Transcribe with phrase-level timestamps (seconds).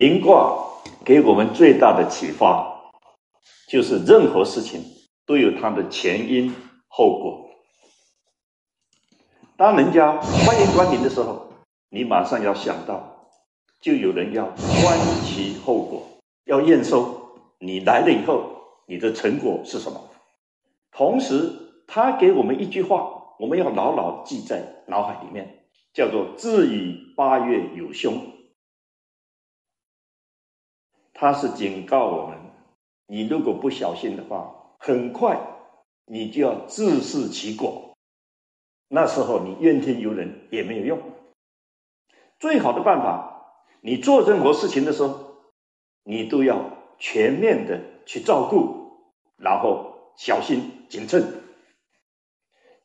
[0.00, 0.56] 临卦
[1.04, 2.90] 给我们最大的启发，
[3.68, 4.82] 就是任何事情
[5.26, 6.54] 都有它的前因
[6.88, 7.50] 后果。
[9.58, 11.52] 当人家欢迎光临的时候，
[11.90, 13.26] 你马上要想到，
[13.78, 16.02] 就有人要观其后果，
[16.46, 18.52] 要验收你来了以后，
[18.86, 20.00] 你的成果是什么。
[20.92, 21.52] 同时，
[21.86, 28.14] 他给我们一句话，我们要牢牢记在脑海里面，叫做“自以八月有凶”。
[31.20, 32.38] 他是警告我们：
[33.06, 35.38] 你如果不小心的话，很快
[36.06, 37.94] 你就要自食其果。
[38.88, 40.98] 那时候你怨天尤人也没有用。
[42.38, 45.34] 最好的办法，你做任何事情的时候，
[46.04, 51.42] 你都要全面的去照顾，然后小心谨慎。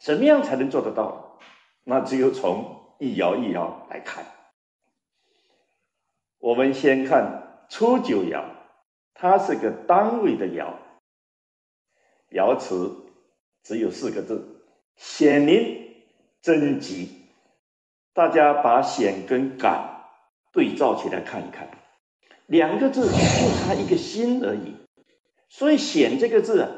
[0.00, 1.38] 怎么样才能做得到？
[1.84, 4.26] 那只有从一爻一爻来看。
[6.38, 8.44] 我们先看初九爻，
[9.14, 10.74] 它是个单位的爻，
[12.30, 13.06] 爻辞
[13.62, 14.62] 只有四个字：
[14.96, 15.82] 显灵。
[16.42, 17.22] 真集，
[18.12, 20.10] 大家把显跟感
[20.52, 21.70] 对照起来看一看，
[22.44, 24.76] 两个字就差一个心而已。
[25.48, 26.70] 所以显这个字啊，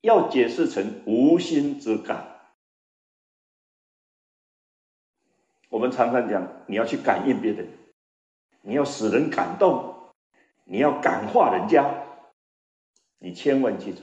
[0.00, 2.40] 要解释成无心之感。
[5.68, 7.68] 我们常常讲，你要去感应别人，
[8.62, 9.91] 你要使人感动，
[10.64, 11.84] 你要感化人家，
[13.18, 14.00] 你千万记住，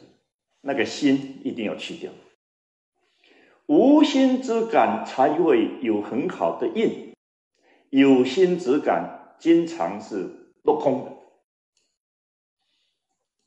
[0.61, 2.11] 那个心一定要去掉。
[3.65, 7.13] 无心之感才会有很好的印，
[7.89, 11.11] 有心之感经常是落空的。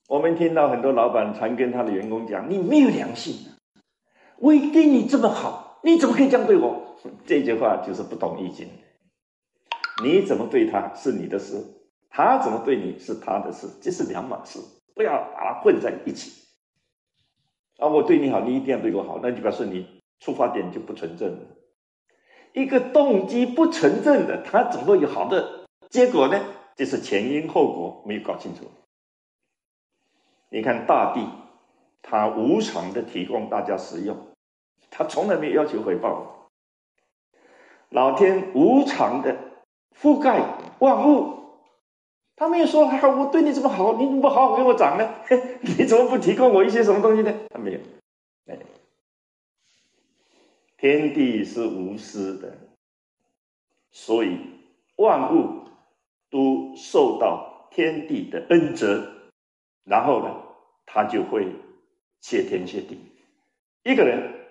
[0.08, 3.34] 我们听到很多老板常跟他的员工讲：“你没有良心，
[4.38, 8.69] 我对你这么好，你怎么可以这样对我？” 这句话就是不懂易经。
[10.04, 11.56] 你怎么对他是你的事，
[12.12, 14.60] 他怎么对你是他的事，这是两码事，
[14.94, 16.30] 不要把它混在一起。
[17.78, 20.00] 啊，我对你好，你一定要对我好，那就表示你。
[20.24, 21.41] 出发点就不纯正了，
[22.53, 26.41] 一个动机不纯正的，他怎么会有好的结果呢？
[26.76, 28.70] 这是前因后果没有搞清楚。
[30.48, 31.28] 你看大地，
[32.03, 34.16] 它无偿的提供大家使用，
[34.92, 36.48] 他从来没有要求回报。
[37.88, 39.37] 老天无偿的
[40.00, 40.41] 覆盖
[40.78, 41.41] 万物，
[42.42, 45.08] 他没有说：“哈，我对你这么好，你怎么不好好给我长呢？
[45.78, 47.78] 你怎么不提供我一些什么东西呢？”他没有，
[48.47, 48.58] 哎。
[50.76, 52.58] 天地是无私的，
[53.92, 54.36] 所以
[54.97, 55.69] 万物
[56.31, 59.08] 都受到天地的恩泽，
[59.84, 60.34] 然后呢，
[60.84, 61.47] 他就会
[62.20, 62.98] 谢天谢地。
[63.84, 64.48] 一个人，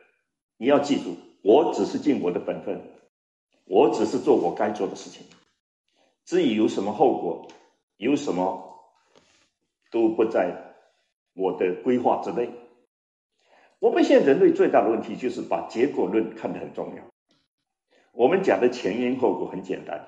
[0.55, 2.81] 你要记住，我只是尽我的本分，
[3.65, 5.25] 我只是做我该做的事情，
[6.23, 7.49] 至于有什么后果，
[8.01, 8.79] 有什么
[9.91, 10.73] 都不在
[11.35, 12.49] 我的规划之内。
[13.77, 17.03] 我们现在人类最大的问题就是把结果论看得很重要。
[18.11, 20.03] 我们讲的前因后果很简单，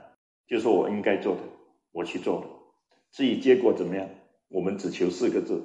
[0.47, 1.41] 就是我应该做的，
[1.91, 2.47] 我去做了。
[3.11, 4.09] 至于结果怎么样，
[4.49, 5.63] 我们只求四个字：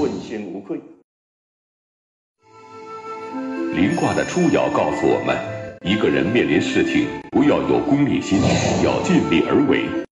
[0.00, 0.80] 问心无愧。
[3.74, 5.36] 临卦的初爻告诉我们，
[5.82, 8.38] 一个人面临事情，不要有功利心，
[8.84, 10.04] 要尽力而为。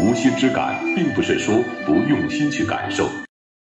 [0.00, 3.06] 无心之感，并不是说不用心去感受。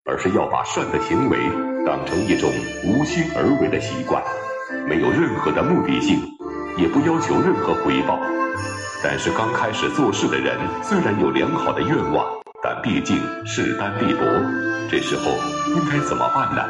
[0.04, 1.38] 而是要把善的行为
[1.84, 2.50] 当成一种
[2.84, 4.22] 无心而为的习惯，
[4.86, 6.20] 没有任何的目的性，
[6.76, 8.18] 也不要求任何回报。
[9.02, 12.26] 但是刚开始做事的人虽然有良好的愿望，
[12.62, 14.24] 但毕竟势单力薄，
[14.90, 15.32] 这时候
[15.76, 16.62] 应该怎么办呢？